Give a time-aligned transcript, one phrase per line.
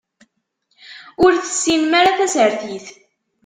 [1.23, 2.85] Ur tessinem ara tasertit.